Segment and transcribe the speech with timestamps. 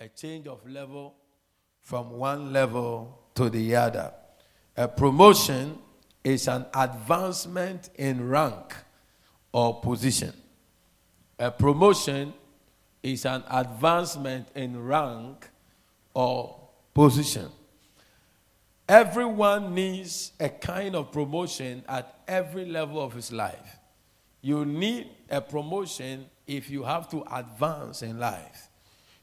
[0.00, 1.14] a change of level
[1.82, 4.12] from one level to the other.
[4.76, 5.78] A promotion
[6.24, 8.74] is an advancement in rank
[9.52, 10.32] or position.
[11.38, 12.32] A promotion
[13.02, 15.48] is an advancement in rank
[16.14, 17.48] or position.
[18.88, 23.78] Everyone needs a kind of promotion at every level of his life.
[24.40, 28.69] You need a promotion if you have to advance in life.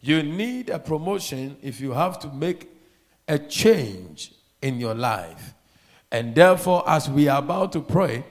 [0.01, 2.69] You need a promotion if you have to make
[3.27, 5.53] a change in your life.
[6.11, 8.23] And therefore, as we are about to pray,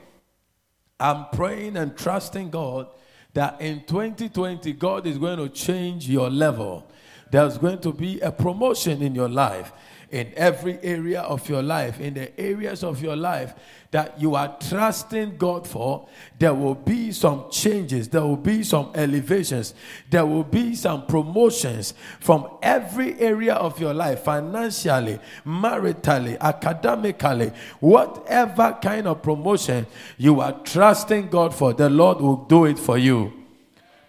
[0.99, 2.87] I'm praying and trusting God
[3.33, 6.87] that in 2020, God is going to change your level.
[7.29, 9.71] There's going to be a promotion in your life
[10.11, 13.53] in every area of your life, in the areas of your life
[13.91, 16.07] that you are trusting God for,
[16.39, 19.73] there will be some changes, there will be some elevations,
[20.09, 28.77] there will be some promotions from every area of your life financially, maritally, academically, whatever
[28.81, 29.85] kind of promotion
[30.17, 33.33] you are trusting God for, the Lord will do it for you.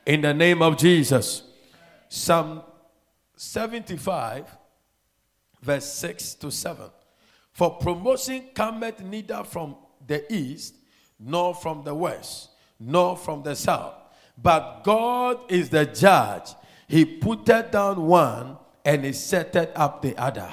[0.07, 1.43] In the name of Jesus.
[2.09, 2.63] Psalm
[3.37, 4.58] 75
[5.63, 6.91] verse 6 to 7.
[7.53, 10.75] For promotion cometh neither from the east,
[11.19, 13.95] nor from the west, nor from the south.
[14.41, 16.51] But God is the judge.
[16.87, 20.49] He putteth down one and he setteth up the other.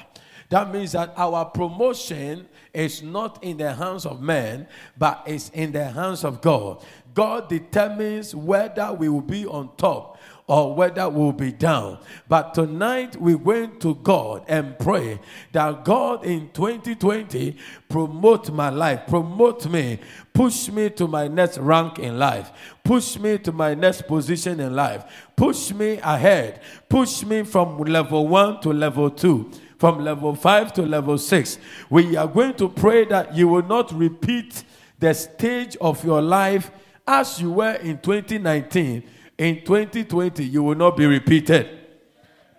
[0.50, 4.68] That means that our promotion is not in the hands of men,
[4.98, 6.84] but is in the hands of God.
[7.14, 11.98] God determines whether we will be on top or whether we'll be down.
[12.28, 15.20] But tonight we went to God and pray
[15.54, 17.58] that God in 2020
[17.90, 20.00] promote my life, promote me,
[20.34, 22.52] push me to my next rank in life,
[22.84, 25.04] push me to my next position in life,
[25.36, 30.84] push me ahead, push me from level one to level two from level 5 to
[30.84, 31.60] level 6.
[31.90, 34.64] We are going to pray that you will not repeat
[35.00, 36.72] the stage of your life
[37.06, 39.04] as you were in 2019
[39.38, 41.70] in 2020, you will not be repeated.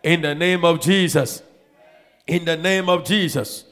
[0.03, 1.42] In the name of Jesus.
[2.26, 3.64] In the name of Jesus.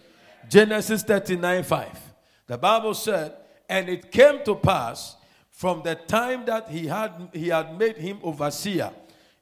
[0.49, 2.01] Genesis 39 5.
[2.47, 3.35] The Bible said,
[3.69, 5.17] And it came to pass
[5.51, 8.91] from the time that he had, he had made him overseer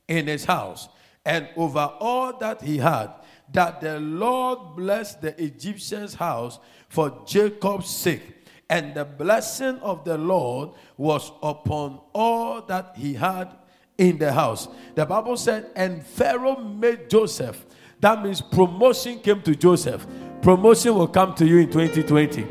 [0.09, 0.89] in his house
[1.25, 3.11] and over all that he had,
[3.53, 6.59] that the Lord blessed the Egyptian's house
[6.89, 8.42] for Jacob's sake
[8.73, 13.51] and the blessing of the Lord was upon all that he had
[13.99, 14.67] in the house.
[14.95, 17.67] The Bible said, and Pharaoh made Joseph.
[18.01, 20.07] That means promotion came to Joseph.
[20.41, 22.47] Promotion will come to you in 2020.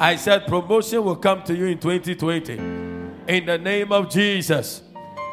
[0.00, 2.54] I said, promotion will come to you in 2020.
[2.54, 4.80] In the name of Jesus.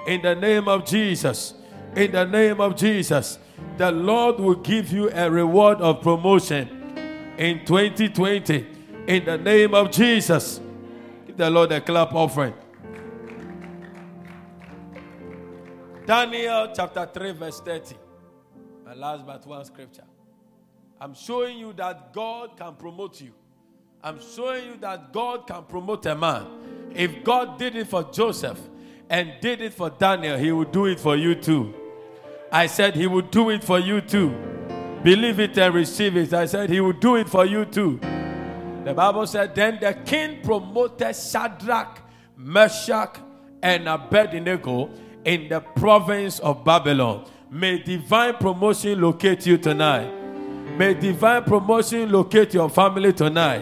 [0.08, 1.54] In the name of Jesus.
[1.96, 3.40] In the name of Jesus.
[3.78, 6.68] The Lord will give you a reward of promotion
[7.38, 8.71] in 2020
[9.12, 10.62] in the name of Jesus.
[11.28, 12.54] Give the Lord a clap offering.
[16.06, 17.96] Daniel chapter 3, verse 30.
[18.86, 20.06] My last but one scripture.
[21.00, 23.34] I'm showing you that God can promote you.
[24.02, 26.48] I'm showing you that God can promote a man.
[26.96, 28.60] If God did it for Joseph
[29.10, 31.74] and did it for Daniel, he will do it for you too.
[32.52, 34.30] I said he would do it for you too.
[35.04, 36.34] Believe it and receive it.
[36.34, 38.00] I said he would do it for you too.
[38.84, 42.00] The Bible said, Then the king promoted Shadrach,
[42.36, 43.20] Meshach,
[43.62, 44.90] and Abednego
[45.24, 47.26] in the province of Babylon.
[47.50, 50.10] May divine promotion locate you tonight.
[50.78, 53.62] May divine promotion locate your family tonight.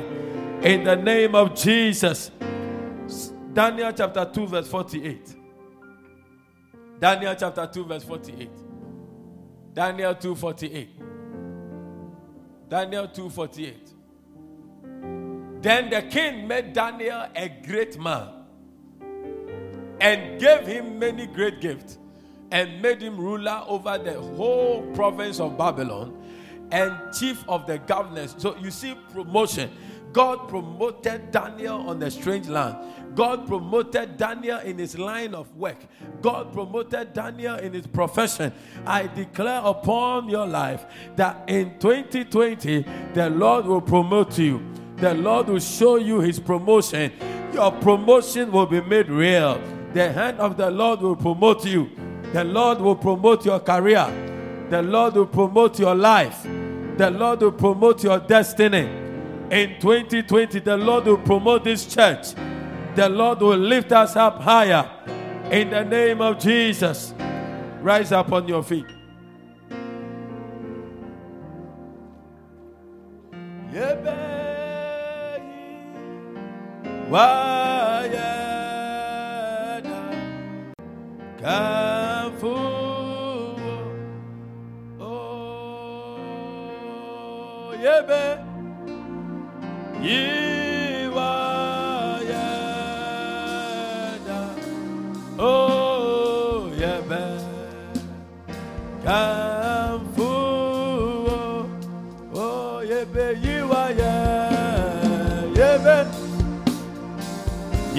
[0.64, 2.32] In the name of Jesus.
[3.52, 5.36] Daniel chapter 2, verse 48.
[7.00, 8.50] Daniel chapter 2, verse 48.
[9.74, 10.90] Daniel 2 48.
[12.70, 13.94] Daniel 2 48.
[15.62, 18.30] Then the king made Daniel a great man
[20.00, 21.98] and gave him many great gifts
[22.52, 26.16] and made him ruler over the whole province of Babylon
[26.72, 28.36] and chief of the governors.
[28.38, 29.70] So you see promotion.
[30.12, 32.78] God promoted Daniel on a strange land.
[33.16, 35.78] God promoted Daniel in his line of work.
[36.22, 38.52] God promoted Daniel in his profession.
[38.86, 40.86] I declare upon your life
[41.16, 44.66] that in 2020, the Lord will promote you
[45.02, 47.14] the Lord will show you his promotion.
[47.54, 49.62] Your promotion will be made real.
[49.94, 51.90] The hand of the Lord will promote you.
[52.34, 54.08] The Lord will promote your career.
[54.70, 56.44] The Lord will promote your life.
[56.44, 58.88] The Lord will promote your destiny.
[59.50, 62.34] In 2020, the Lord will promote this church.
[62.96, 64.88] The Lord will lift us up higher.
[65.50, 67.14] In the name of Jesus,
[67.82, 68.86] rise up on your feet.
[73.74, 73.96] Yeah,
[77.10, 78.14] Wayana
[81.42, 82.56] Kafu
[85.02, 88.46] Oh Yiwayana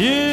[0.00, 0.29] Yiwaya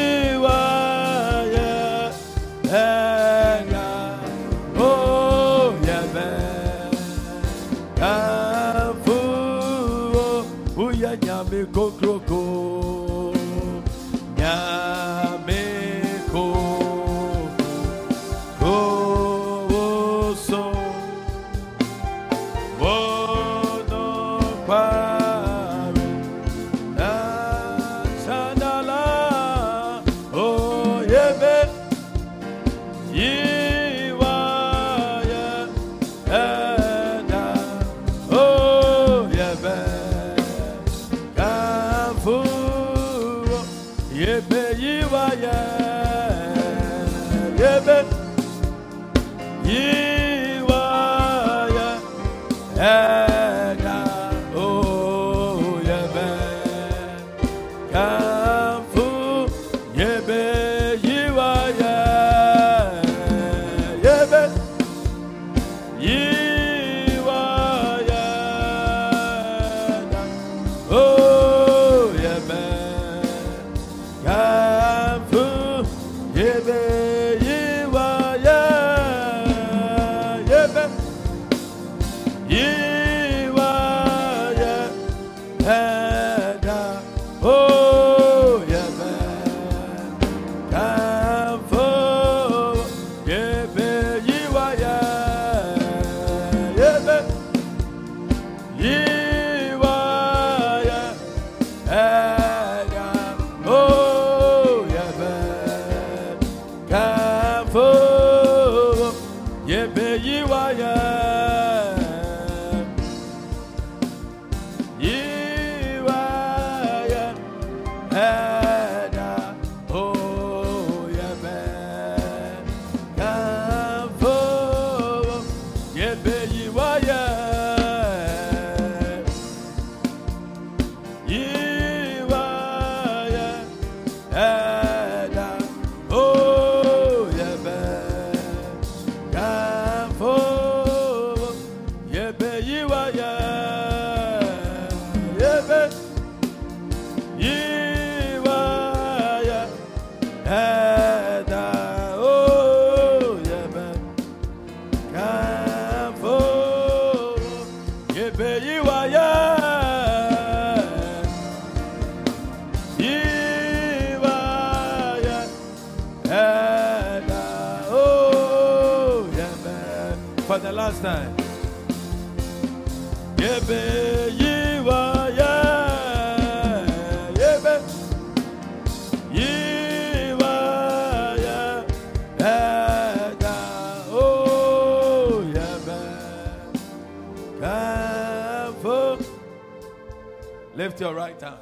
[190.98, 191.58] Lift your right hand.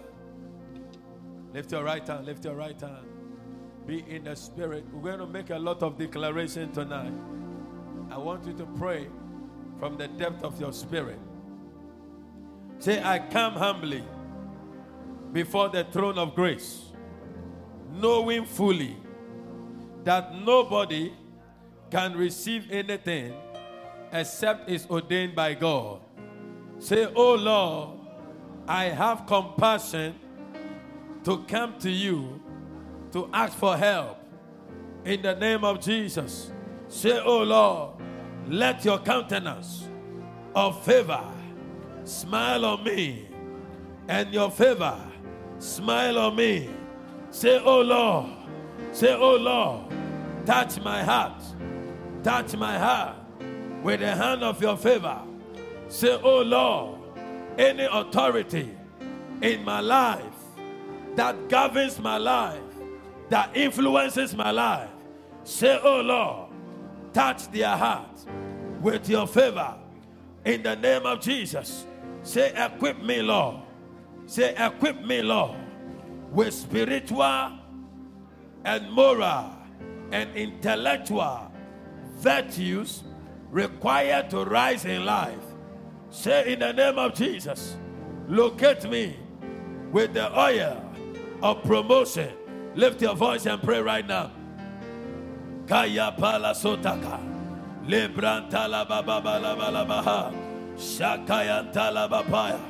[1.52, 3.06] Lift your right hand Lift your right hand.
[3.86, 4.86] Be in the spirit.
[4.90, 7.12] We're going to make a lot of declaration tonight.
[8.10, 9.08] I want you to pray
[9.78, 11.18] from the depth of your spirit.
[12.78, 14.02] Say, I come humbly
[15.34, 16.92] before the throne of grace,
[17.92, 18.96] knowing fully
[20.04, 21.12] that nobody
[21.90, 23.34] can receive anything
[24.12, 26.00] except is ordained by God.
[26.78, 28.05] Say, Oh Lord,
[28.68, 30.14] I have compassion
[31.24, 32.40] to come to you
[33.12, 34.18] to ask for help
[35.04, 36.52] in the name of Jesus.
[36.88, 37.90] Say, Oh Lord,
[38.48, 39.88] let your countenance
[40.54, 41.24] of favor
[42.04, 43.28] smile on me,
[44.08, 44.98] and your favor
[45.58, 46.70] smile on me.
[47.30, 48.30] Say, Oh Lord,
[48.92, 49.92] say, Oh Lord,
[50.44, 51.42] touch my heart,
[52.22, 53.16] touch my heart
[53.82, 55.20] with the hand of your favor.
[55.88, 56.95] Say, Oh Lord,
[57.58, 58.76] any authority
[59.42, 60.22] in my life
[61.14, 62.60] that governs my life,
[63.30, 64.90] that influences my life,
[65.44, 66.50] say, Oh Lord,
[67.12, 68.26] touch their heart
[68.80, 69.74] with your favor
[70.44, 71.86] in the name of Jesus.
[72.22, 73.56] Say, equip me, Lord.
[74.26, 75.56] Say, equip me, Lord,
[76.30, 77.52] with spiritual
[78.64, 79.52] and moral
[80.12, 81.50] and intellectual
[82.18, 83.04] virtues
[83.50, 85.45] required to rise in life.
[86.10, 87.76] Say, in the name of Jesus,
[88.28, 89.16] locate me
[89.92, 90.82] with the oil
[91.42, 92.32] of promotion.
[92.74, 94.30] Lift your voice and pray right now.
[95.66, 97.20] Kaya pala sotaka.
[97.86, 100.32] Lebranta la baba la bala baha.
[100.76, 102.60] Shakayanta la babaya.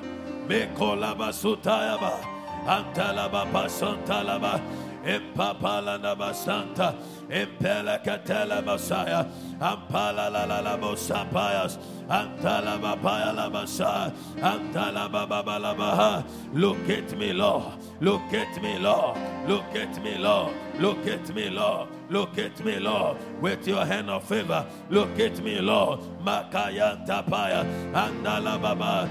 [0.46, 2.20] Mekola basutaya ba.
[2.66, 4.60] Antala baba santala ba.
[5.06, 6.94] Impapala nabasanta.
[7.30, 9.26] Impela katela Messiah.
[9.60, 11.78] Ampala la la la bosapayas.
[12.08, 14.12] Antala babaya la basa.
[14.36, 16.24] Antala baba la baha.
[16.52, 17.72] Look at me, Lord.
[18.00, 19.16] Look at me, Lord.
[19.48, 20.54] Look at me, Lord.
[20.78, 21.88] Look at me, Lord.
[22.08, 24.64] Look at me, Lord, with your hand of favor.
[24.90, 26.00] Look at me, Lord.
[26.24, 29.08] Makayanta paya, andala baba,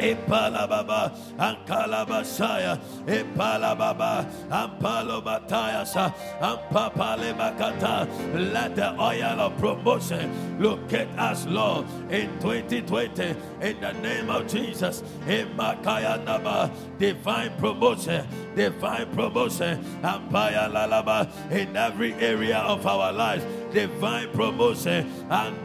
[0.00, 1.10] bosapaya, andala baba.
[1.10, 8.08] Ipalababa, Ankalabashaya, Ipalababa, Ampalobatayasa, Ampapalemakata.
[8.52, 15.02] Let the oil of promotion locate us, Lord, in 2020, in the name of Jesus.
[15.26, 25.06] In Makayanaba, divine promotion, divine promotion, Ampayalalaba, in every area of our lives divine promotion.
[25.30, 25.62] Ask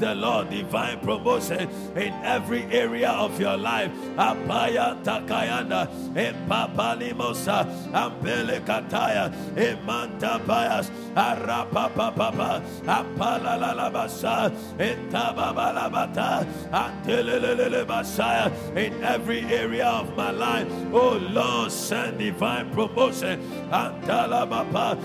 [0.00, 3.90] the Lord divine promotion in every area of your life.
[4.16, 19.86] Apaya Takayanda, Empapalimosa, Ampelekataya, Emanta Payas, Arapa Papa, Apalalabasa, Entababalabata, Antelele Basaya, in every area
[19.86, 20.68] of my life.
[20.92, 23.40] Oh Lord, send divine promotion.
[23.70, 24.96] Antalabapa,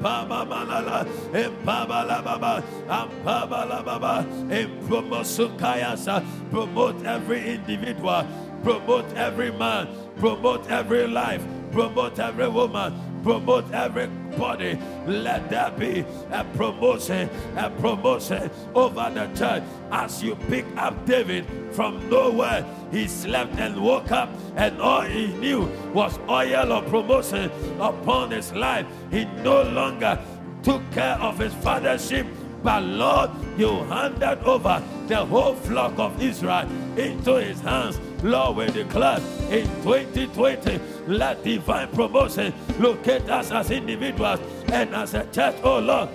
[0.00, 8.26] Empababalala, Empabalababa, Ampabalababa, Empromosukayasa, promote every individual,
[8.62, 12.92] promote every man, promote every life, promote every woman,
[13.24, 14.78] promote everybody.
[15.06, 19.62] Let there be a promotion, a promotion over the church.
[19.90, 25.26] As you pick up David from nowhere, he slept and woke up, and all he
[25.38, 25.62] knew
[25.92, 27.50] was oil of promotion
[27.80, 28.86] upon his life.
[29.10, 30.20] He no longer
[30.62, 32.26] took care of his father's sheep
[32.64, 36.66] but Lord, you handed over the whole flock of Israel
[36.96, 38.00] into his hands.
[38.22, 39.18] Lord, we declare
[39.50, 44.40] in 2020, let divine promotion locate us as individuals
[44.72, 46.08] and as a church, oh Lord.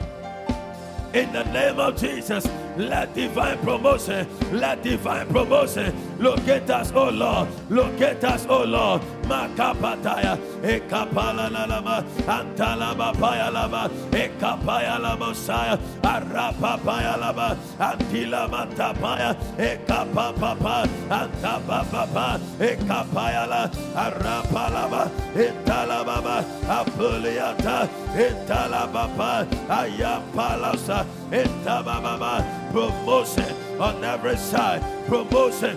[1.13, 2.48] In the name of Jesus,
[2.79, 7.48] let divine promotion, let divine promotion locate us, oh Lord.
[7.69, 9.01] Locate us, oh Lord.
[9.24, 22.39] Makapataya, Ekapala Lama, Antala Bapaya Lama, Ekapaya Lama Saya, Arapapaya Lama, Antila Matapaya, Ekapapa, Antapapa,
[22.59, 32.49] Ekapaya La, Arapalama, Intalababa, Apuliata, Intalababa, Ayapalasa, Intababa,
[32.79, 35.75] promotion on every side, promotion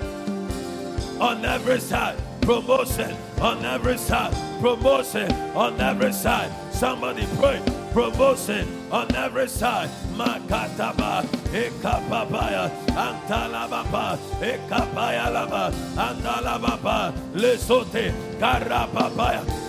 [1.20, 6.52] on every side, promotion on every side, promotion on every side.
[6.72, 7.60] Somebody pray,
[7.92, 9.90] promotion on every side.
[10.14, 19.61] Makataba, Ekapapaya, Antalababa, Ekapaya Laba, Andalababa, Lesote, Karapapaya.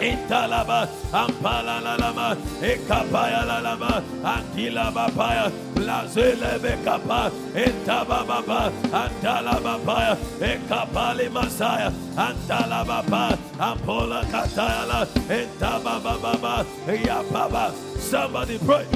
[0.00, 12.84] Intalaba, Ampala Lalama, Ekapaya Lalama, Antila Bapaya, Lazele Bekapa, Intababa, Antala Bapaya, Ekapali Masaya, Antala
[12.84, 17.72] Bapa, Ampola Katayala, Intababa, Yapaba.
[17.98, 18.86] Somebody pray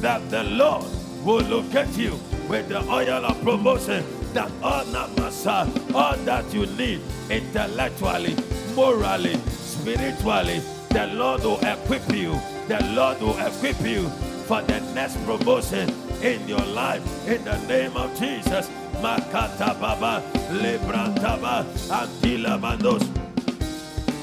[0.00, 0.84] that the Lord
[1.24, 2.18] will look at you
[2.48, 4.84] with the oil of promotion that all
[5.94, 8.36] all that you need intellectually,
[8.74, 9.36] morally,
[9.84, 12.40] spiritually, the Lord will equip you.
[12.68, 14.08] The Lord will equip you
[14.48, 15.90] for the next promotion
[16.22, 17.04] in your life.
[17.28, 18.70] In the name of Jesus.
[19.02, 23.04] Makata Baba, Lebrantaba, Antila Bandos,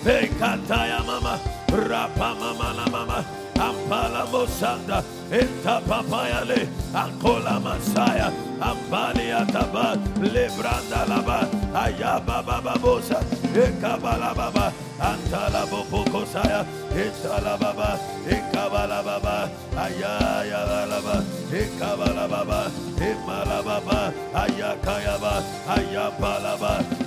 [0.01, 3.25] Pekataya Mama, Rapa Mama Mama,
[3.62, 13.22] Ampala Mosanda, Enta Papayale, Ankola Masaya, Ampalia Taba, Lebranda Laba, Ayaba Baba Bosa,
[13.53, 24.12] Ekabala Baba, Antala Boko Saya, Etala Baba, Ekabala Baba, Ayaya Baba, Ekabala Baba, Emala Baba,
[24.34, 25.34] Ayakayaba,
[25.68, 27.00] Ayapalaba,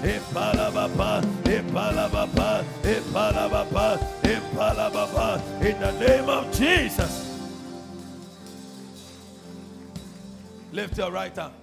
[5.62, 7.40] in the name of Jesus.
[10.72, 11.54] Lift your right hand.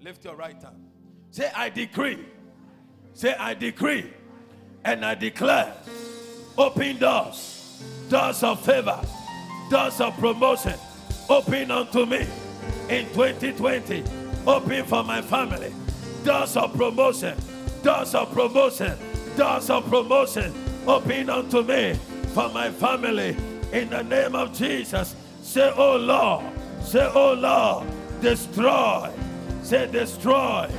[0.00, 0.84] Lift your right hand.
[1.30, 2.24] Say, I decree.
[3.12, 4.12] Say, I decree
[4.84, 5.72] and I declare
[6.58, 9.00] open doors, doors of favor,
[9.70, 10.74] doors of promotion,
[11.28, 12.26] open unto me
[12.88, 14.23] in 2020.
[14.46, 15.72] Open for my family.
[16.22, 17.36] Doors of promotion,
[17.82, 18.96] doors of promotion,
[19.36, 20.52] doors of promotion,
[20.86, 21.94] open unto me
[22.34, 23.36] for my family
[23.72, 25.16] in the name of Jesus.
[25.42, 26.44] Say, Oh Lord,
[26.82, 27.86] say, Oh Lord,
[28.20, 29.10] destroy,
[29.62, 30.70] say, destroy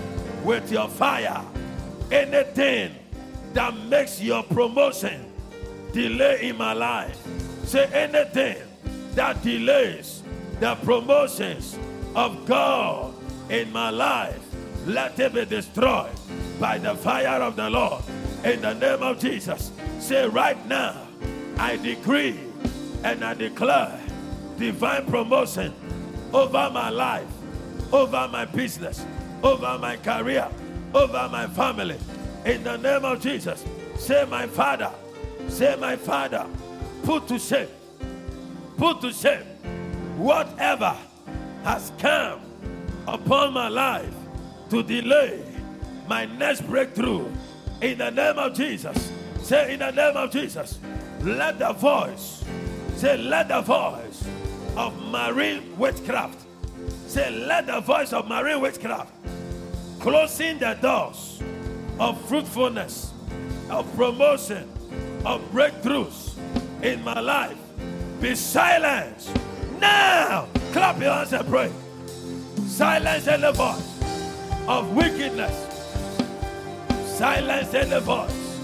[0.44, 1.44] with your fire
[2.12, 2.94] anything
[3.54, 5.26] that makes your promotion
[5.92, 7.18] delay in my life.
[7.66, 8.58] Say anything
[9.16, 10.22] that delays
[10.60, 11.80] the promotions
[12.16, 13.15] of God
[13.50, 14.40] in my life,
[14.86, 16.12] let it be destroyed
[16.60, 18.04] by the fire of the Lord.
[18.44, 21.08] In the name of Jesus, say right now,
[21.58, 22.40] I decree
[23.04, 24.00] and I declare
[24.58, 25.74] divine promotion
[26.34, 27.28] over my life,
[27.92, 29.06] over my business,
[29.44, 30.48] over my career,
[30.94, 31.98] over my family.
[32.46, 33.66] In the name of Jesus,
[33.98, 34.92] say, My Father,
[35.48, 36.46] say, My Father,
[37.04, 37.68] put to shame,
[38.78, 39.44] put to shame
[40.18, 40.96] whatever
[41.64, 42.45] has come
[43.08, 44.14] upon my life
[44.70, 45.42] to delay
[46.08, 47.28] my next breakthrough.
[47.82, 50.80] In the name of Jesus, say, In the name of Jesus,
[51.22, 52.44] let the voice,
[52.96, 54.28] say, Let the voice
[54.76, 56.46] of marine witchcraft,
[57.08, 59.14] say, Let the voice of marine witchcraft
[60.00, 61.42] closing the doors
[62.00, 63.12] of fruitfulness,
[63.72, 64.70] of promotion,
[65.26, 66.38] of breakthroughs
[66.84, 67.58] in my life
[68.22, 69.36] be silenced
[69.80, 70.48] now.
[70.72, 71.72] Clap your hands and pray.
[72.68, 75.56] Silence any voice of wickedness.
[77.06, 78.60] Silence any voice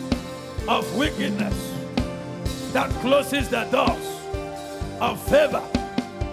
[0.67, 1.73] of wickedness
[2.73, 4.19] that closes the doors
[4.99, 5.63] of favor,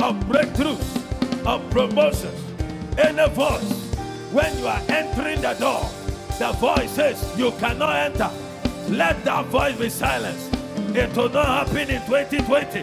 [0.03, 2.41] of breakthroughs, of promotions.
[2.99, 3.93] Any voice
[4.33, 5.89] when you are entering the door,
[6.39, 8.31] the voice says you cannot enter.
[8.89, 10.53] Let that voice be silenced.
[10.97, 12.83] It will not happen in 2020.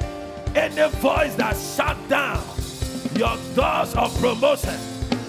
[0.56, 2.55] Any voice that shut down
[3.18, 4.78] your doors of promotion,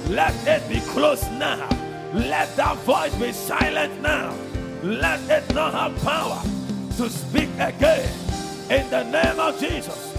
[0.08, 1.68] let it be closed now.
[2.12, 4.34] Let that voice be silent now.
[4.82, 6.42] Let it not have power
[6.96, 8.08] to speak again.
[8.70, 10.14] In the name of Jesus.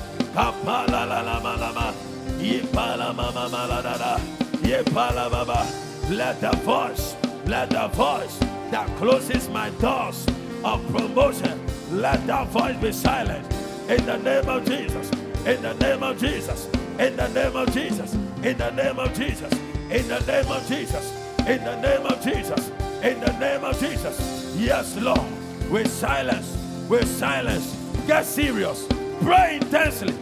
[6.10, 8.40] Let the voice, let the voice
[8.72, 10.26] that closes my doors
[10.64, 11.60] of promotion,
[11.92, 13.46] let that voice be silent.
[13.90, 15.10] In the name of Jesus,
[15.46, 19.54] in the name of Jesus, in the name of Jesus, in the name of Jesus,
[19.90, 21.14] in the name of Jesus,
[21.48, 22.72] in the name of Jesus,
[23.04, 24.56] in the name of Jesus.
[24.58, 25.22] Yes, Lord,
[25.70, 26.58] with silence,
[26.90, 27.76] with silence.
[28.08, 28.88] Get serious.
[29.22, 30.16] Pray intensely.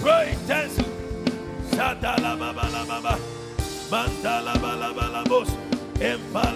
[0.00, 0.84] Pray intensely.
[1.70, 3.18] Shadala baba la baba.
[3.90, 5.50] Mandala bala bala bos.
[6.00, 6.50] Impala.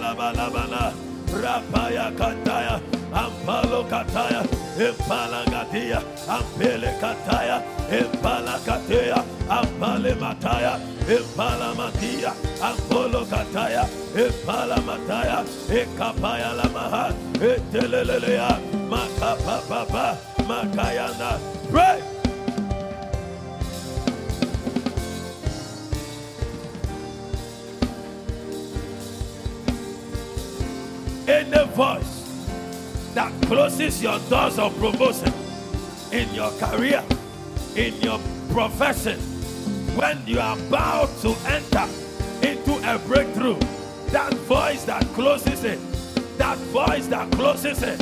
[1.43, 2.79] Rapaya kataya.
[3.13, 4.41] Ampalo kataya.
[4.79, 5.99] Impala gatia.
[6.27, 7.61] Ampele kataya.
[7.91, 9.19] Impala katea.
[9.49, 10.79] Ampale mataya.
[11.07, 12.31] Impala matia.
[12.61, 13.83] Ampolo kataya.
[14.15, 15.43] Impala mataya.
[15.69, 17.13] Ekapaya la maha.
[17.39, 18.59] Etelelelea.
[18.89, 20.17] Makapa papa.
[20.47, 21.39] Makayana.
[21.71, 22.14] Pray.
[31.27, 32.47] Any voice
[33.13, 35.33] that closes your doors of promotion
[36.11, 37.03] in your career,
[37.75, 38.19] in your
[38.51, 39.19] profession,
[39.95, 41.87] when you are about to enter
[42.45, 43.57] into a breakthrough,
[44.11, 45.79] that voice that closes it,
[46.37, 47.99] that voice that closes it,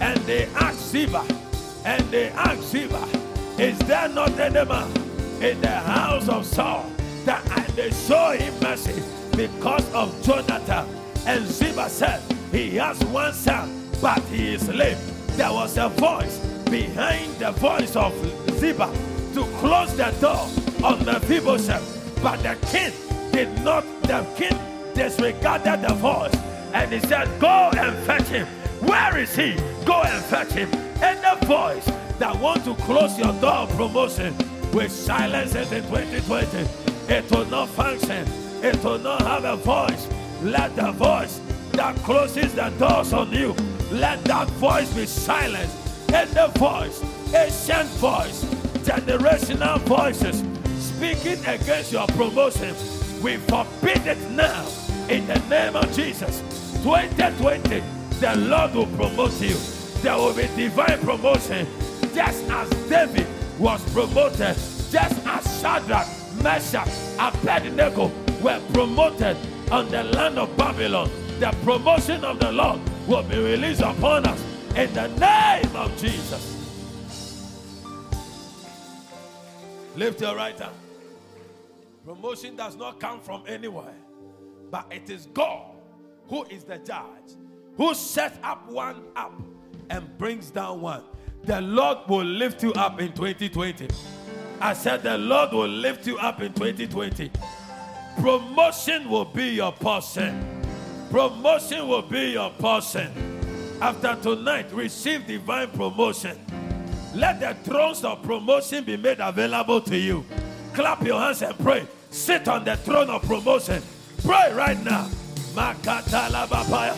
[0.00, 1.26] and they ask Ziba,
[1.84, 3.08] and they ask Ziba,
[3.58, 4.90] is there not any man
[5.42, 6.90] in the house of Saul
[7.24, 9.02] that I may show him mercy
[9.36, 10.86] because of Jonathan?
[11.26, 14.98] And Ziba said, he has one son, but he is lame.
[15.36, 16.38] There was a voice
[16.70, 18.12] behind the voice of
[18.58, 18.88] Ziba
[19.34, 20.46] to close the door
[20.84, 22.92] on the Mephibosheth, but the king
[23.32, 23.84] did not.
[24.02, 24.58] The king
[24.94, 26.34] disregarded the voice,
[26.74, 28.46] and he said, "Go and fetch him.
[28.80, 29.56] Where is he?
[29.86, 30.68] Go and fetch him."
[31.00, 31.88] And the voice
[32.18, 34.36] that want to close your door of promotion
[34.72, 36.68] with silence in 2020,
[37.08, 38.26] it will not function.
[38.62, 40.06] It will not have a voice.
[40.42, 41.40] Let the voice
[41.72, 43.54] that closes the doors on you,
[43.90, 45.78] let that voice be silenced.
[46.08, 47.02] The voice,
[47.34, 48.44] ancient voice,
[48.84, 50.44] generational voices
[50.82, 52.74] speaking against your promotion,
[53.22, 54.66] we forbid it now
[55.08, 56.40] in the name of Jesus.
[56.82, 57.82] 2020,
[58.20, 59.56] the Lord will promote you.
[60.02, 61.66] There will be divine promotion,
[62.14, 63.26] just as David
[63.58, 64.56] was promoted,
[64.90, 66.06] just as Shadrach,
[66.42, 68.10] Meshach, and Abednego
[68.42, 69.36] were promoted
[69.70, 74.42] on the land of Babylon, the promotion of the Lord will be released upon us
[74.76, 76.58] in the name of Jesus.
[79.96, 80.74] Lift your right hand.
[82.04, 83.94] Promotion does not come from anywhere,
[84.70, 85.76] but it is God
[86.28, 87.36] who is the judge,
[87.76, 89.32] who sets up one up
[89.90, 91.02] and brings down one.
[91.44, 93.88] The Lord will lift you up in 2020.
[94.60, 97.30] I said, The Lord will lift you up in 2020.
[98.20, 100.61] Promotion will be your portion.
[101.12, 103.12] Promotion will be your portion.
[103.82, 106.38] After tonight, receive divine promotion.
[107.14, 110.24] Let the thrones of promotion be made available to you.
[110.72, 111.86] Clap your hands and pray.
[112.08, 113.82] Sit on the throne of promotion.
[114.24, 115.06] Pray right now.
[115.52, 116.96] Makatala Bapaya.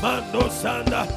[0.00, 1.08] Mando Sanda.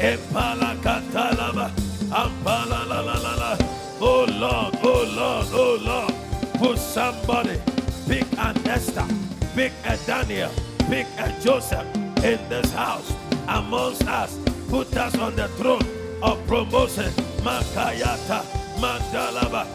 [0.00, 1.70] Empala Katalaba.
[2.10, 3.56] Ampala la la la la.
[4.00, 6.54] Oh Lord, oh Lord, oh Lord.
[6.54, 7.60] Put somebody.
[8.08, 9.06] Pick an Esther.
[9.54, 10.50] Pick a Daniel.
[10.88, 11.86] Pick a Joseph
[12.24, 13.12] in this house
[13.48, 14.38] amongst us.
[14.68, 15.82] Put us on the throne
[16.22, 17.10] of promotion.
[17.42, 18.44] Makayata.
[18.78, 19.66] Mandalaba.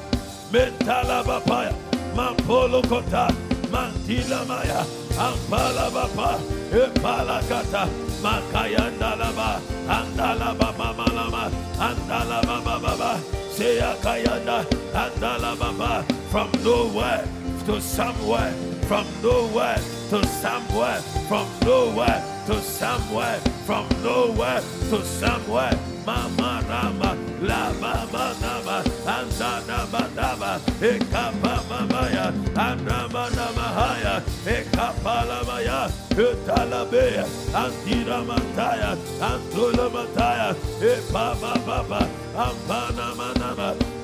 [0.52, 1.74] Mentalaba Paya.
[2.16, 3.28] Mampolo Kota.
[3.72, 4.86] Mantila Maya.
[5.18, 6.40] Ampala Bapa.
[6.72, 7.90] Epala Kata.
[8.22, 9.60] Makayandalaba.
[9.88, 11.52] Andalaba Mamalama.
[11.78, 13.20] Andalaba Baba.
[13.52, 14.66] Seya Kayanda.
[14.94, 16.06] Andalaba.
[16.30, 17.28] From nowhere
[17.66, 18.54] to somewhere.
[18.88, 21.02] From nowhere to somewhere.
[21.28, 23.40] From nowhere to somewhere.
[23.66, 25.78] From nowhere to somewhere.
[26.06, 37.26] Mama Rama, La Mama Nama, Anda Nama Nama, Ekapa Mamaya, Anama Namahaya, Ekapa Lamaya, Utalabea,
[37.52, 43.76] Antira Mataya, Antula Mataya, Epama Baba, Ampana Manama,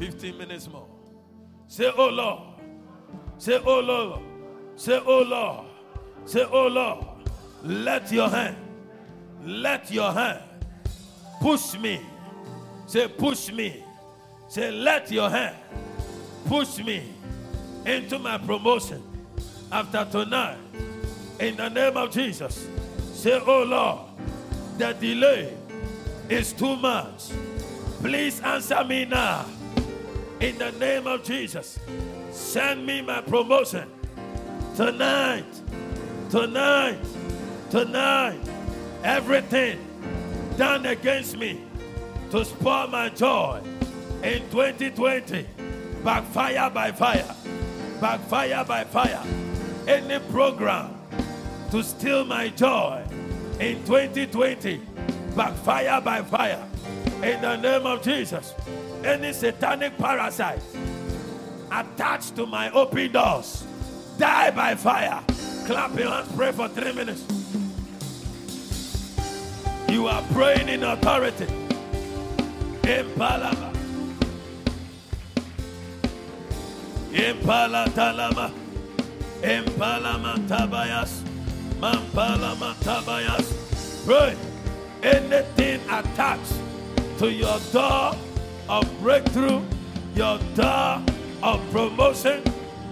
[0.00, 0.88] 15 minutes more.
[1.68, 2.40] Say, Oh Lord.
[3.38, 4.20] Say, Oh Lord.
[4.74, 5.66] Say, Oh Lord.
[6.24, 7.06] Say, Oh Lord.
[7.62, 8.56] Let your hand
[9.44, 10.40] let your hand
[11.40, 12.00] push me.
[12.86, 13.82] Say, push me.
[14.48, 15.56] Say, let your hand
[16.46, 17.12] push me
[17.86, 19.02] into my promotion
[19.70, 20.58] after tonight.
[21.38, 22.68] In the name of Jesus.
[23.14, 24.00] Say, oh Lord,
[24.76, 25.56] the delay
[26.28, 27.30] is too much.
[28.00, 29.46] Please answer me now.
[30.40, 31.78] In the name of Jesus.
[32.32, 33.88] Send me my promotion
[34.74, 35.44] tonight.
[36.30, 36.98] Tonight.
[37.70, 38.40] Tonight
[39.02, 39.78] everything
[40.56, 41.60] done against me
[42.30, 43.60] to spoil my joy
[44.22, 45.46] in 2020
[46.04, 47.34] backfire by fire
[48.00, 49.22] backfire by fire
[49.88, 50.94] any program
[51.70, 53.02] to steal my joy
[53.58, 54.80] in 2020
[55.34, 56.62] backfire by fire
[57.22, 58.54] in the name of jesus
[59.04, 60.62] any satanic parasite
[61.72, 63.64] attached to my open doors
[64.18, 65.22] die by fire
[65.66, 67.24] clap your hands pray for three minutes
[69.90, 71.46] you are praying in authority.
[72.82, 73.74] Impalama.
[77.12, 78.52] Impala talama.
[79.42, 81.22] Impalama tabayas.
[81.80, 83.50] Mampalama tabayas.
[84.06, 84.36] Pray.
[85.02, 86.54] Anything attached
[87.18, 88.14] to your door
[88.70, 89.60] of breakthrough,
[90.14, 91.02] your door
[91.42, 92.42] of promotion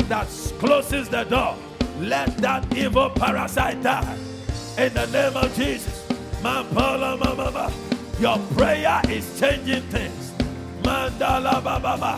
[0.08, 0.26] that
[0.58, 1.54] closes the door,
[2.00, 4.18] let that evil parasite die.
[4.76, 6.04] In the name of Jesus.
[8.20, 10.32] Your prayer is changing things.
[10.82, 12.16] Mandala Baba.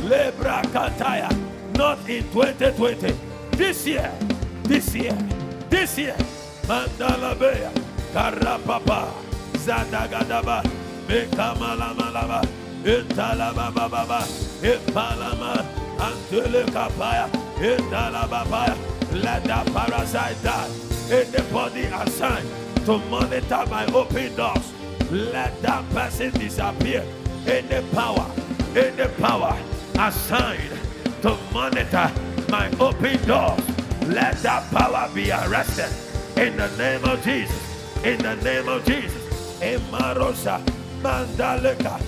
[0.00, 1.30] Lebra Kataya.
[1.76, 3.14] Not in 2020.
[3.52, 4.12] This year.
[4.64, 5.16] This year.
[5.68, 6.16] This year.
[6.64, 7.72] Mandala Beya.
[8.12, 9.12] Karapapa.
[9.56, 10.62] Zadagadaba.
[11.08, 12.61] Malaba.
[12.84, 14.26] Italaba Baba.
[14.62, 15.64] Ipalama.
[15.98, 17.28] Antele Kapaya.
[17.60, 18.76] Itala Babaya.
[19.12, 20.68] Let that parasite die.
[21.10, 22.48] In the body assigned
[22.86, 24.72] to monitor my open doors.
[25.10, 27.04] Let that person disappear.
[27.46, 28.26] Any power,
[28.74, 29.56] any power
[29.98, 30.78] assigned
[31.22, 32.10] to monitor
[32.48, 33.60] my open doors,
[34.08, 35.90] let that power be arrested
[36.36, 38.04] in the name of Jesus.
[38.04, 39.22] In the name of Jesus.
[39.60, 40.60] Emarosa,
[41.02, 42.00] Mandaleka,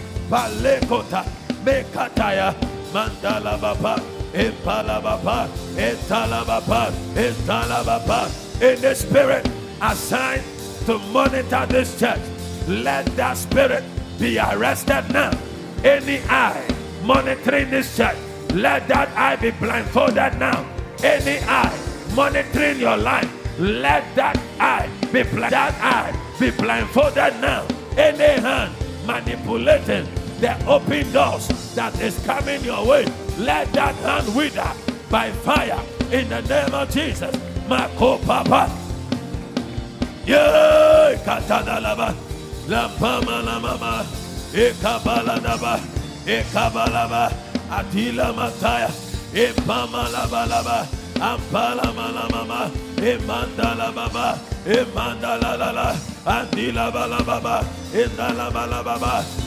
[1.65, 2.55] Mekataya,
[2.93, 8.27] Mandala Baba, Impalabapa, Italabapa, Italabapa.
[8.61, 9.49] In the spirit
[9.81, 10.43] assigned
[10.87, 12.21] to monitor this church,
[12.67, 13.85] let that spirit
[14.19, 15.31] be arrested now.
[15.85, 16.67] Any eye
[17.05, 18.17] monitoring this church,
[18.55, 20.67] let that eye be blindfolded now.
[21.05, 21.79] Any eye
[22.17, 25.23] monitoring your life, let that eye be.
[25.23, 27.67] That eye be blindfolded now.
[27.97, 28.75] Any hand
[29.07, 30.09] manipulating
[30.45, 33.07] the open doors that is coming your way,
[33.39, 34.71] let that hand wither
[35.09, 35.81] by fire
[36.13, 37.35] in the name of Jesus.
[37.67, 38.69] Mako Papa.
[40.27, 41.17] Yay!
[41.25, 42.13] Katadalaba.
[42.69, 44.05] Lampama Lamama.
[44.53, 45.81] Ekabaladaba.
[46.27, 47.33] Ekabalaba.
[47.71, 48.91] Atila Mataya.
[49.33, 50.85] Epama Labalaba.
[51.25, 52.71] Ampala Malamama.
[52.97, 54.39] Emandala Baba.
[54.67, 56.14] Emandala Lala.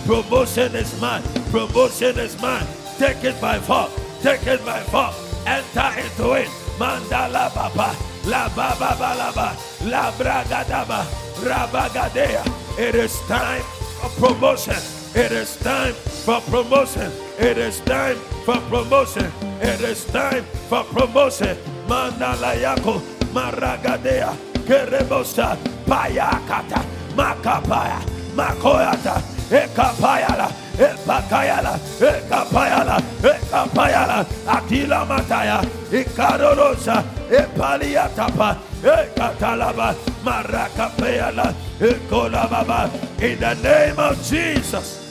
[0.05, 1.23] Promotion is mine.
[1.51, 2.67] Promotion is mine.
[2.99, 3.91] Take it by force.
[4.21, 5.17] Take it by force.
[5.45, 6.47] Enter into it.
[6.77, 7.95] Mandala Baba.
[8.25, 9.55] La Baba Balaba.
[9.89, 11.03] La Bragadaba.
[11.41, 12.45] Rabagadea.
[12.77, 13.63] It is time
[13.99, 14.77] for promotion.
[15.15, 17.11] It is time for promotion.
[17.39, 19.31] It is time for promotion.
[19.61, 21.57] It is time for promotion.
[21.87, 23.01] Mandala Yako.
[23.33, 24.46] Maragadea.
[24.67, 25.55] Kerebosa.
[25.87, 26.83] Payakata.
[27.15, 28.03] Makapaya.
[28.35, 29.15] Makoyata.
[29.49, 30.51] Ekapayala.
[30.75, 31.79] Epakayala.
[31.97, 32.97] Ekapayala.
[33.23, 34.17] Ekapayala.
[34.45, 35.63] Atila Mataya.
[35.89, 37.01] Ikarorosa.
[37.31, 38.57] Epaliatapa.
[38.83, 39.95] Ekatalaba.
[40.23, 41.55] Marakapayala.
[41.79, 42.91] Ekolababa.
[43.21, 45.07] In the name of Jesus.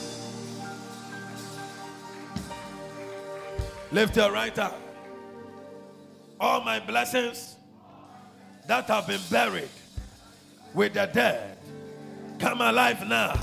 [3.91, 4.73] Lift your right hand.
[6.39, 7.56] All my blessings
[8.67, 9.69] that have been buried
[10.73, 11.57] with the dead
[12.39, 13.33] come alive now.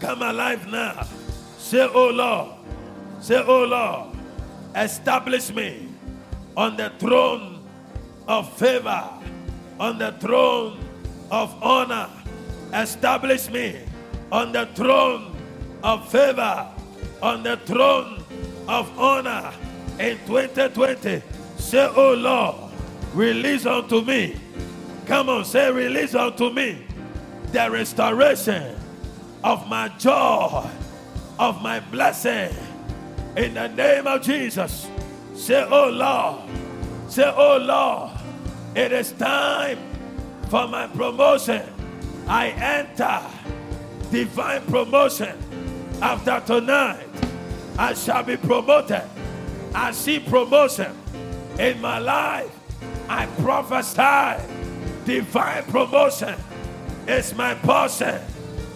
[0.00, 1.06] Come alive now.
[1.58, 2.52] Say, Oh Lord.
[3.20, 4.16] Say, Oh Lord.
[4.76, 5.88] Establish me
[6.56, 7.66] on the throne
[8.28, 9.08] of favor,
[9.78, 10.78] on the throne
[11.30, 12.08] of honor.
[12.72, 13.80] Establish me
[14.32, 15.34] on the throne
[15.82, 16.68] of favor,
[17.22, 18.24] on the throne
[18.68, 19.52] of honor
[19.98, 21.22] in 2020.
[21.56, 22.63] Say, Oh Lord,
[23.14, 24.36] release unto me.
[25.06, 26.84] Come on, say, release unto me
[27.52, 28.76] the restoration
[29.44, 30.68] of my joy,
[31.38, 32.54] of my blessing.
[33.36, 34.88] In the name of Jesus,
[35.34, 36.42] say, Oh Lord,
[37.08, 38.10] say, Oh Lord,
[38.74, 39.78] it is time
[40.48, 41.62] for my promotion.
[42.26, 43.20] I enter
[44.10, 45.36] divine promotion.
[46.00, 47.06] After tonight,
[47.78, 49.02] I shall be promoted.
[49.74, 50.96] I see promotion
[51.58, 52.50] in my life.
[53.08, 54.42] I prophesy
[55.04, 56.34] divine promotion
[57.06, 58.20] is my portion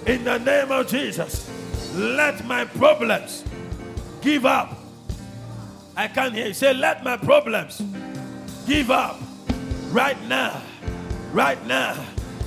[0.07, 1.51] in the name of Jesus.
[1.95, 3.45] Let my problems
[4.21, 4.79] give up.
[5.97, 6.55] I can't hear you.
[6.55, 7.83] Say, let my problems
[8.67, 9.19] give up
[9.91, 10.63] right now.
[11.33, 12.05] Right now.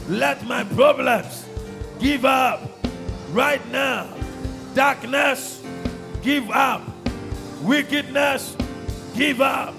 [0.08, 1.46] Let my problems
[2.00, 2.62] give up
[3.32, 4.08] right now.
[4.74, 5.62] Darkness,
[6.22, 6.82] give up.
[7.62, 8.56] Wickedness,
[9.16, 9.76] give up.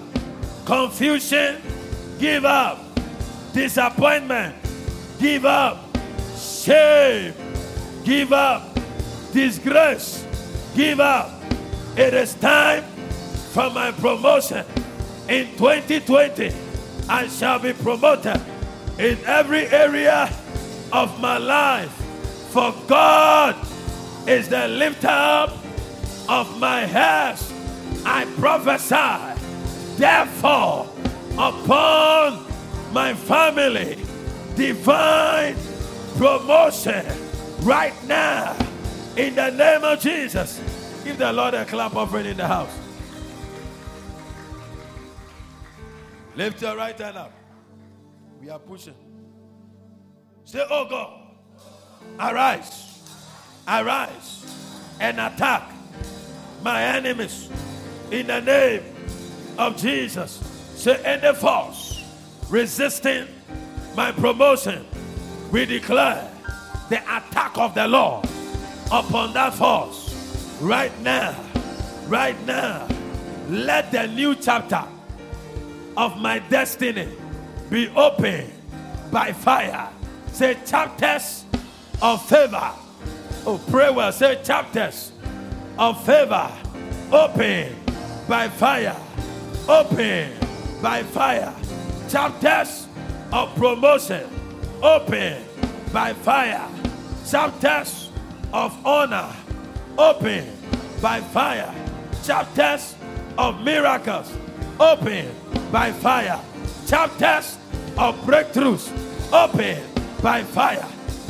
[0.65, 1.61] Confusion,
[2.23, 2.79] give up.
[3.51, 4.55] Disappointment,
[5.19, 5.77] give up.
[6.37, 7.33] Shame,
[8.05, 8.79] give up.
[9.33, 10.25] Disgrace,
[10.73, 11.29] give up.
[11.97, 12.85] It is time
[13.51, 14.65] for my promotion.
[15.27, 16.55] In 2020,
[17.09, 18.39] I shall be promoted
[18.97, 20.33] in every area
[20.93, 21.91] of my life.
[22.53, 23.57] For God
[24.25, 25.51] is the lifter up
[26.29, 27.37] of my head.
[28.05, 30.92] I prophesy, therefore,
[31.33, 32.45] upon
[32.93, 33.97] my family,
[34.55, 35.55] divine
[36.17, 37.05] promotion
[37.61, 38.55] right now
[39.17, 40.61] in the name of Jesus.
[41.03, 42.71] Give the Lord a clap offering in the house.
[46.35, 47.31] Lift your right hand up.
[48.41, 48.95] We are pushing.
[50.45, 51.21] Say, Oh God,
[52.19, 53.01] arise,
[53.67, 54.45] arise,
[54.99, 55.71] and attack
[56.61, 57.49] my enemies
[58.11, 58.83] in the name
[59.57, 60.52] of Jesus.
[60.83, 62.03] Say, any force
[62.49, 63.25] resisting
[63.95, 64.85] my promotion,
[65.49, 66.29] we declare
[66.89, 68.25] the attack of the Lord
[68.91, 70.13] upon that force
[70.59, 71.41] right now,
[72.07, 72.85] right now.
[73.47, 74.83] Let the new chapter
[75.95, 77.07] of my destiny
[77.69, 78.51] be opened
[79.09, 79.89] by fire.
[80.33, 81.45] Say chapters
[82.01, 82.73] of favor.
[83.45, 84.11] Oh, pray well.
[84.11, 85.13] Say chapters
[85.79, 86.51] of favor.
[87.09, 87.73] Open
[88.27, 88.97] by fire.
[89.69, 90.42] Open
[90.83, 91.55] by fire.
[92.09, 92.87] Chapters
[93.31, 94.29] of promotion.
[94.83, 95.43] Open
[95.91, 96.69] by fire.
[97.27, 98.11] Chapters
[98.53, 99.33] of honor.
[99.97, 100.45] Open
[101.01, 101.73] by fire.
[102.23, 102.95] Chapters
[103.39, 104.31] of miracles
[104.79, 105.29] open
[105.71, 106.39] by fire.
[106.87, 107.57] Chapters
[107.97, 108.91] of breakthroughs,
[109.31, 109.81] open
[110.21, 110.85] by fire.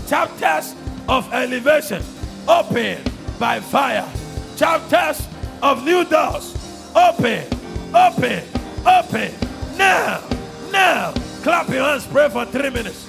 [0.08, 0.76] Chapters
[1.08, 2.02] of elevation,
[2.48, 2.98] open
[3.40, 4.08] by fire.
[4.58, 5.28] Chapters
[5.62, 6.56] of new doors,
[6.96, 7.46] open,
[7.94, 8.44] open,
[8.86, 9.34] open.
[9.78, 10.24] Now,
[10.72, 11.14] now.
[11.44, 13.08] Clap your hands, pray for three minutes.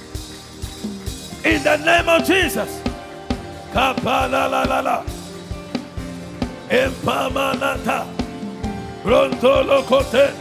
[1.45, 2.83] In the name of Jesus.
[3.73, 5.05] Kapala la la la.
[6.71, 8.07] Empamanata.
[9.05, 10.35] Brontolo kote.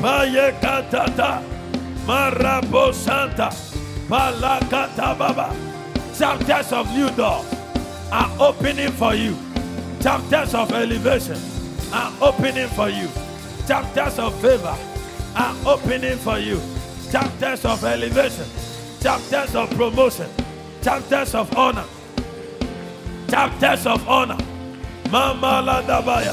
[0.00, 1.42] Maye katata.
[2.06, 3.50] Marabo santa.
[4.08, 5.54] Baba.
[6.18, 7.46] Chapters of new doors
[8.12, 9.36] are opening for you.
[10.02, 11.38] Chapters of elevation
[11.92, 13.08] are opening for you.
[13.68, 14.74] Chapters of favor
[15.36, 16.58] are opening for you.
[17.12, 18.46] Chapters of elevation,
[18.98, 20.26] chapters of promotion,
[20.82, 21.84] chapters of honor,
[23.28, 24.38] chapters of honor.
[25.10, 26.32] Mama la dabaya,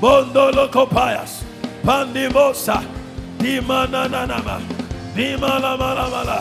[0.00, 1.42] bondolo kopayas,
[1.82, 2.84] pandimosa,
[3.38, 4.62] dimana nanama,
[5.16, 6.40] dimala malamala,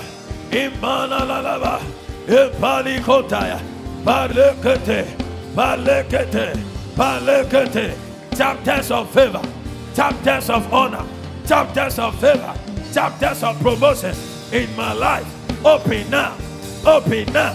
[0.51, 1.81] imana lalaba,
[2.27, 3.59] impali kotaya,
[4.03, 5.07] balekete,
[5.55, 6.55] balekete,
[6.95, 7.97] balekete,
[8.37, 9.41] chapters of favor,
[9.99, 11.05] chapters of honor,
[11.45, 12.57] chapters of favor,
[12.93, 14.15] chapters of promotion
[14.53, 15.27] in my life.
[15.65, 16.37] Open now,
[16.85, 17.53] open now,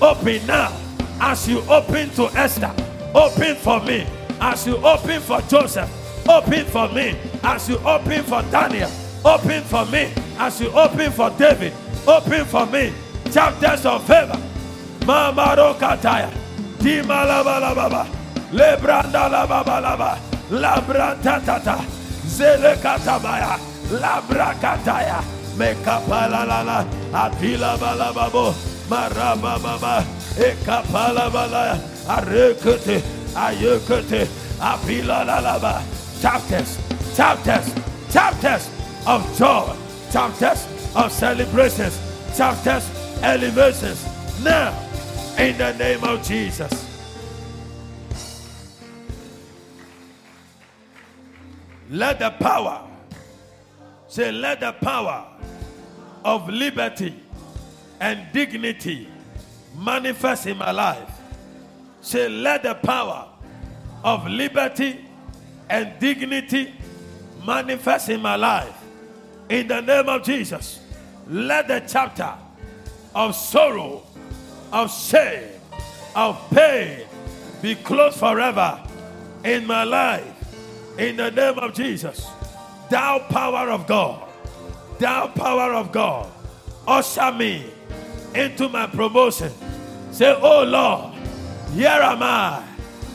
[0.00, 0.72] open now.
[1.20, 2.74] As you open to Esther,
[3.14, 4.06] open for me.
[4.40, 5.90] As you open for Joseph,
[6.26, 7.14] open for me.
[7.44, 8.90] As you open for Daniel,
[9.22, 10.14] open for me.
[10.38, 11.74] As you open for David,
[12.06, 12.90] open for me.
[13.30, 14.40] Chapters of favor.
[15.00, 16.32] Mamaro kataya.
[16.78, 18.06] Dimalabalababa.
[18.50, 21.22] Lebranda la baba laba.
[21.22, 21.84] Labranta tata.
[22.26, 23.58] Zele katabaya.
[23.90, 25.22] Labrakataya.
[25.56, 26.84] Mekapala la la.
[27.12, 28.54] Atila balababo.
[28.88, 30.04] Maraba baba.
[30.36, 31.80] Ekapala balaya.
[32.06, 33.02] Arekete.
[33.34, 34.28] Ayekete.
[34.60, 35.82] Apila la la ba.
[36.20, 36.78] Chapters.
[37.16, 37.74] Chapters.
[38.12, 38.70] Chapters
[39.06, 39.74] of joy.
[40.12, 41.98] Chapters of celebrations.
[42.36, 42.90] Chapters
[43.22, 44.04] elevations.
[44.42, 44.74] Now.
[45.38, 46.91] In the name of Jesus.
[51.92, 52.88] Let the power,
[54.08, 55.26] say, let the power
[56.24, 57.14] of liberty
[58.00, 59.08] and dignity
[59.76, 61.10] manifest in my life.
[62.00, 63.28] Say, let the power
[64.02, 65.04] of liberty
[65.68, 66.72] and dignity
[67.44, 68.74] manifest in my life.
[69.50, 70.80] In the name of Jesus,
[71.28, 72.32] let the chapter
[73.14, 74.02] of sorrow,
[74.72, 75.60] of shame,
[76.16, 77.06] of pain
[77.60, 78.80] be closed forever
[79.44, 80.31] in my life.
[80.98, 82.26] In the name of Jesus,
[82.90, 84.28] thou power of God,
[84.98, 86.30] thou power of God,
[86.86, 87.70] usher me
[88.34, 89.50] into my promotion.
[90.10, 91.14] Say, Oh Lord,
[91.72, 92.62] here am I.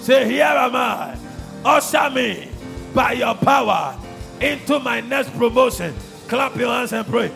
[0.02, 1.18] Say, Here am I.
[1.63, 2.50] Usher me
[2.94, 3.98] by your power
[4.42, 5.94] into my next promotion.
[6.28, 7.32] Clap your hands and pray.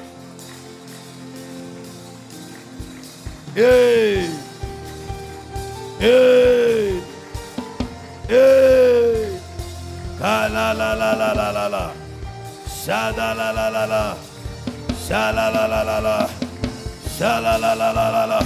[3.54, 4.28] Hey.
[6.00, 7.01] Hey.
[10.94, 11.92] La la la la la.
[12.68, 14.18] Sha la la la la la.
[15.08, 16.30] Sha la la la la la.
[17.18, 18.40] Sha la la la la la la.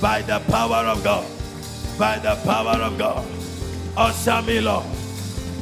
[0.00, 1.26] By the power of God.
[1.98, 3.26] By the power of God.
[4.62, 4.84] Lord,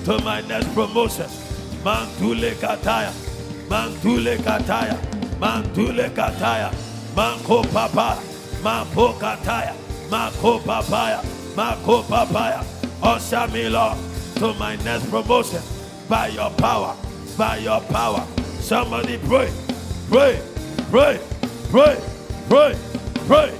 [0.04, 1.26] to my next promotion.
[1.82, 3.12] Mantule kataya.
[3.68, 4.98] Mantule kataya.
[5.40, 6.70] Mantule kataya.
[7.16, 8.18] Manko papa.
[8.62, 9.74] Mampo kataya.
[10.10, 11.22] Mako papaya.
[11.56, 12.62] Mako papaya.
[13.70, 13.98] Lord,
[14.36, 15.62] to my next promotion
[16.14, 16.94] by your power.
[17.36, 18.24] By your power.
[18.60, 19.50] Somebody pray.
[20.08, 20.40] Pray.
[20.88, 21.18] Pray.
[21.72, 21.98] Pray.
[22.48, 22.78] Pray.
[23.26, 23.50] Pray.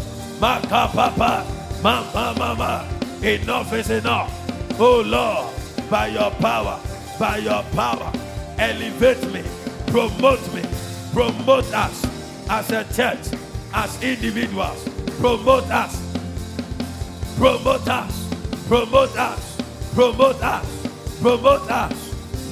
[0.40, 1.44] Maka papa.
[1.82, 2.88] Mama mama.
[3.22, 4.30] Enough is enough.
[4.78, 5.50] Oh Lord,
[5.90, 6.78] by your power,
[7.18, 8.12] by your power,
[8.58, 9.42] elevate me,
[9.88, 10.62] promote me,
[11.12, 12.06] promote us
[12.48, 13.34] as a church,
[13.72, 14.88] as individuals,
[15.18, 15.98] promote us,
[17.36, 18.14] promote us,
[18.68, 19.42] promote us,
[19.94, 20.66] promote us,
[21.20, 21.94] promote us.
[21.94, 22.13] Now, Kapala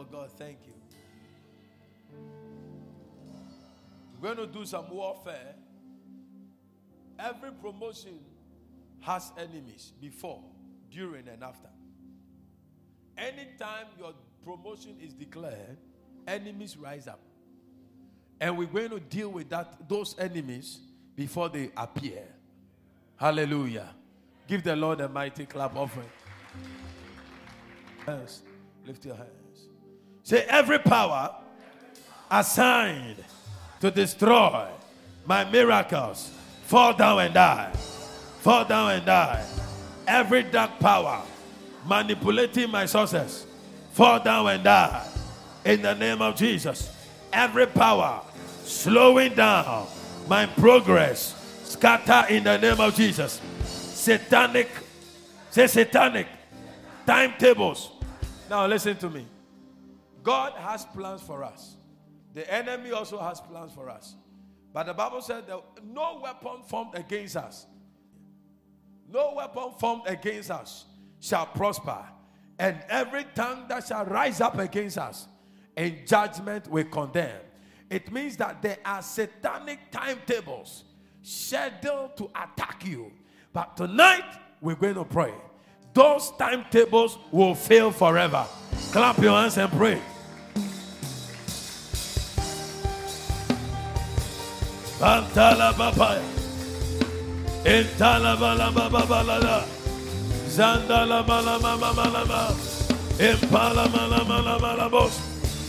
[0.00, 0.72] Oh God, thank you.
[4.18, 5.54] We're going to do some warfare.
[7.18, 8.18] Every promotion
[9.00, 10.42] has enemies before,
[10.90, 11.68] during, and after.
[13.18, 15.76] Anytime your promotion is declared,
[16.26, 17.20] enemies rise up.
[18.40, 20.78] And we're going to deal with that those enemies
[21.14, 22.22] before they appear.
[23.16, 23.90] Hallelujah.
[24.48, 26.08] Give the Lord a mighty clap offering.
[28.06, 28.42] Hands.
[28.86, 29.39] Lift your hands.
[30.30, 31.34] Say every power
[32.30, 33.16] assigned
[33.80, 34.68] to destroy
[35.26, 36.30] my miracles
[36.66, 37.72] fall down and die.
[38.38, 39.44] Fall down and die.
[40.06, 41.20] Every dark power
[41.84, 43.44] manipulating my sources
[43.90, 45.04] fall down and die.
[45.64, 46.94] In the name of Jesus.
[47.32, 48.22] Every power
[48.62, 49.88] slowing down
[50.28, 53.40] my progress scatter in the name of Jesus.
[53.64, 54.68] Satanic,
[55.50, 56.28] say satanic
[57.04, 57.90] timetables.
[58.48, 59.26] Now listen to me.
[60.22, 61.76] God has plans for us.
[62.34, 64.14] The enemy also has plans for us.
[64.72, 67.66] But the Bible said that no weapon formed against us,
[69.08, 70.84] no weapon formed against us
[71.20, 71.98] shall prosper.
[72.58, 75.26] And every tongue that shall rise up against us
[75.76, 77.40] in judgment we condemn.
[77.88, 80.84] It means that there are satanic timetables
[81.22, 83.10] scheduled to attack you.
[83.52, 84.24] But tonight
[84.60, 85.34] we're going to pray.
[85.92, 88.46] Those timetables will fail forever.
[88.92, 90.00] Clap your hands and pray.
[95.00, 96.20] Bantala papaya.
[97.64, 99.64] Intala bala baba bala
[100.46, 102.42] Zandala mala mama mala ma.
[103.16, 105.16] Impala mala mala mala bos.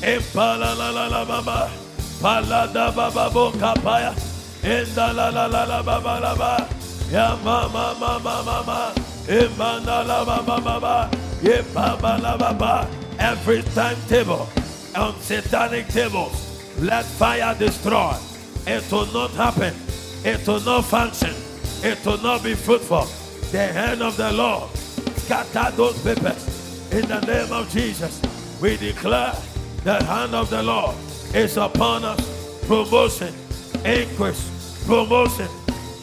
[0.03, 1.69] Impala la la la mama.
[2.21, 4.11] Palada baba bo kapaya.
[4.63, 6.67] Indala la la la baba la ba.
[7.09, 8.93] Ya mama mama mama.
[9.29, 11.09] Imana la mama mama.
[11.41, 12.85] Ye baba la baba.
[13.17, 14.49] Every timetable
[14.93, 16.35] on satanic tables,
[16.79, 18.17] let fire destroy.
[18.67, 19.73] It will not happen.
[20.23, 21.33] It will not function.
[21.83, 23.05] It will not be fruitful.
[23.51, 24.69] The hand of the Lord
[25.17, 28.21] scatter those papers in the name of Jesus.
[28.61, 29.33] We declare
[29.83, 30.95] the hand of the Lord
[31.33, 32.21] is upon us.
[32.67, 33.33] Promotion,
[33.83, 35.49] increase, promotion,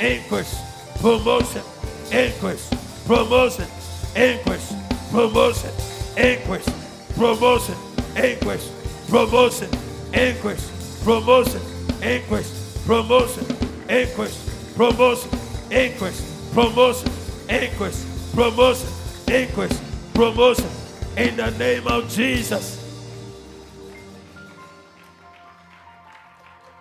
[0.01, 0.59] increase,
[1.01, 1.63] promotion,
[2.11, 2.69] increase,
[3.07, 3.69] promotion,
[4.17, 4.75] increase,
[5.11, 5.73] promotion,
[6.17, 6.75] increase,
[7.15, 7.77] promotion, increase, promotion,
[8.17, 8.73] increase,
[9.09, 9.71] promotion.
[10.13, 10.71] Increase,
[11.05, 13.45] promotion increase, promotion,
[13.89, 15.31] increase, promotion,
[15.71, 17.13] increase, promotion,
[17.49, 18.99] increase, promotion.
[19.29, 19.79] Increase,
[20.15, 20.71] promotion.
[21.19, 22.83] In the name of Jesus.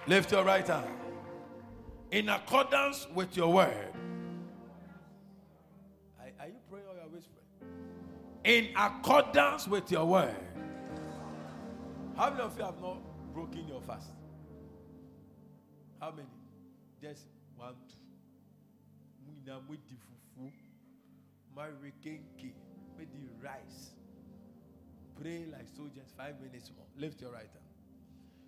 [0.07, 0.87] Lift your right hand.
[2.11, 3.91] In accordance with your word.
[6.21, 7.43] Are, you praying or are you whispering?
[8.45, 10.35] In accordance with your word.
[12.15, 12.99] How many of you have not
[13.33, 14.07] broken your fast?
[15.99, 16.27] How many?
[17.01, 17.25] Just
[17.55, 17.97] one, two.
[19.25, 20.51] Muna mwedi fufu.
[21.55, 22.53] Mari kenke.
[22.97, 23.91] Medi rice.
[25.21, 26.13] Pray like soldiers.
[26.15, 26.85] Five minutes more.
[26.97, 27.65] Lift your right hand.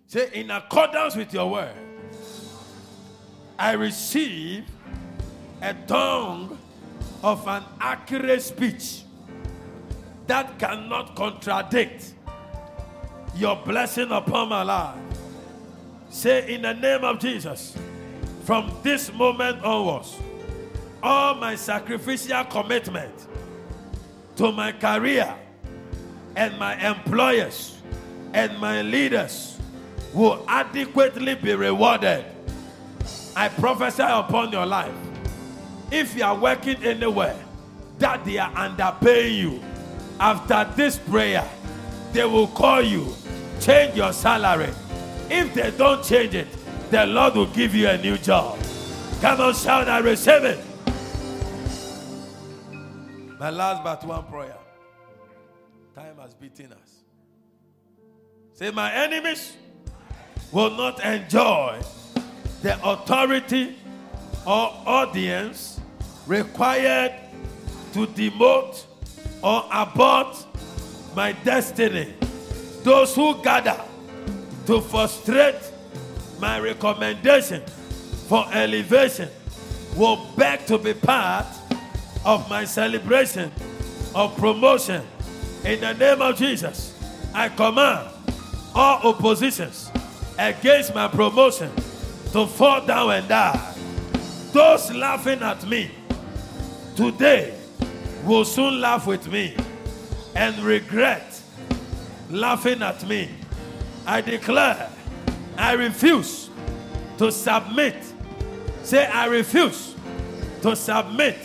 [0.06, 1.74] Say, in accordance with your word,
[3.58, 4.64] I receive
[5.62, 6.58] a tongue
[7.22, 9.02] of an accurate speech
[10.26, 12.14] that cannot contradict
[13.36, 15.09] your blessing upon my life.
[16.10, 17.76] Say, in the name of Jesus,
[18.44, 20.18] from this moment onwards,
[21.02, 23.14] all my sacrificial commitment
[24.36, 25.34] to my career
[26.36, 27.80] and my employers
[28.34, 29.58] and my leaders
[30.12, 32.24] will adequately be rewarded.
[33.36, 34.94] I prophesy upon your life.
[35.92, 37.38] If you are working anywhere
[37.98, 39.62] that they are underpaying you,
[40.18, 41.48] after this prayer,
[42.12, 43.14] they will call you,
[43.60, 44.70] change your salary.
[45.30, 46.48] If they don't change it,
[46.90, 48.58] the Lord will give you a new job.
[49.20, 50.58] Come on, shout, I receive it.
[53.38, 54.56] My last but one prayer.
[55.94, 57.04] Time has beaten us.
[58.54, 59.56] Say, my enemies
[60.50, 61.80] will not enjoy
[62.62, 63.76] the authority
[64.44, 65.80] or audience
[66.26, 67.14] required
[67.92, 68.84] to demote
[69.42, 70.44] or abort
[71.14, 72.14] my destiny.
[72.82, 73.80] Those who gather
[74.70, 75.72] to frustrate
[76.38, 77.60] my recommendation
[78.28, 79.28] for elevation
[79.96, 81.44] will beg to be part
[82.24, 83.50] of my celebration
[84.14, 85.04] of promotion.
[85.64, 86.96] In the name of Jesus,
[87.34, 88.10] I command
[88.72, 89.90] all oppositions
[90.38, 91.74] against my promotion
[92.30, 93.74] to fall down and die.
[94.52, 95.90] Those laughing at me
[96.94, 97.58] today
[98.24, 99.56] will soon laugh with me
[100.36, 101.42] and regret
[102.30, 103.39] laughing at me.
[104.06, 104.90] I declare,
[105.56, 106.50] I refuse
[107.18, 107.96] to submit.
[108.82, 109.94] Say, I refuse
[110.62, 111.36] to submit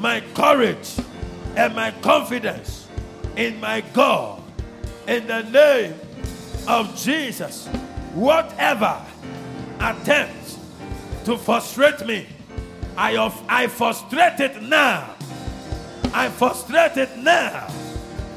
[0.00, 0.96] my courage
[1.56, 2.88] and my confidence
[3.36, 4.42] in my God
[5.06, 5.94] in the name
[6.66, 7.68] of Jesus,
[8.14, 9.00] whatever
[9.80, 10.58] attempts
[11.24, 12.26] to frustrate me,
[12.96, 15.14] I, of, I frustrate it now.
[16.14, 17.68] I frustrate it now.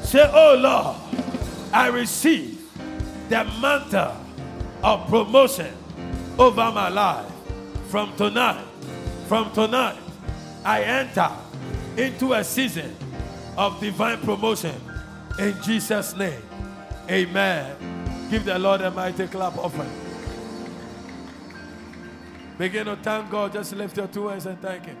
[0.02, 0.96] Say, Oh Lord,
[1.72, 2.59] I receive
[3.30, 4.16] the mantle
[4.82, 5.72] of promotion
[6.36, 7.30] over my life
[7.86, 8.66] from tonight.
[9.28, 9.96] From tonight,
[10.64, 11.30] I enter
[11.96, 12.94] into a season
[13.56, 14.74] of divine promotion
[15.38, 16.42] in Jesus' name.
[17.08, 18.28] Amen.
[18.30, 19.90] Give the Lord a mighty clap offering.
[22.58, 23.52] Begin to thank God.
[23.52, 24.98] Just lift your two hands and thank Him.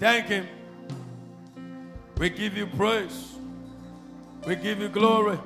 [0.00, 0.48] Thank Him.
[2.16, 3.37] We give you praise.
[4.48, 5.38] We give you glory.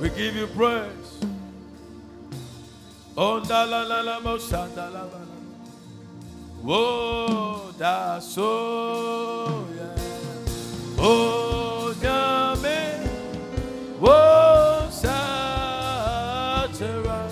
[0.00, 1.20] We give you praise.
[3.16, 5.20] Oh, da la la la mo da la la.
[6.64, 10.98] Whoa, da so yeah.
[10.98, 13.06] Oh, da me.
[14.00, 17.30] Whoa, sa chera.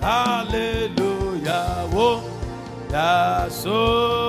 [0.00, 1.88] Hallelujah.
[1.90, 2.22] Whoa,
[2.88, 4.23] da so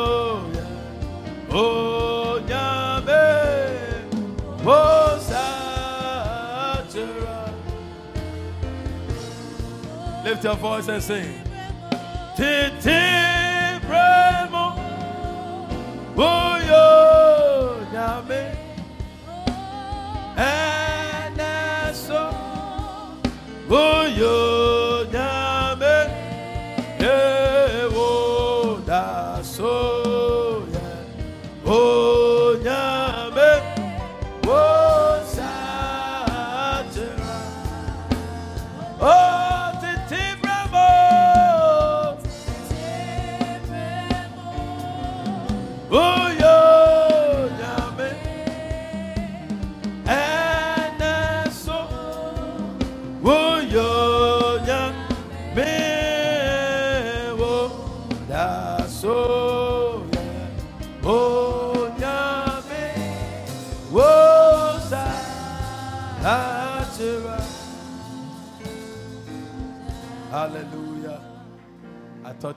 [10.35, 11.41] Lift your voice and sing.
[12.35, 12.99] Titi
[13.87, 14.75] premo,
[16.13, 18.51] buyo nyame,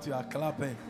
[0.08, 0.87] you are clapping.